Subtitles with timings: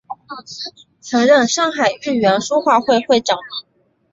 [0.99, 3.37] 曾任上海豫园书画会会长。